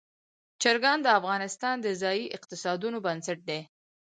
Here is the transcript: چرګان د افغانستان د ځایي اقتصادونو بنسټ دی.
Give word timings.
چرګان 0.61 0.99
د 1.03 1.07
افغانستان 1.19 1.75
د 1.81 1.87
ځایي 2.01 2.25
اقتصادونو 2.37 2.97
بنسټ 3.05 3.39
دی. 3.49 3.61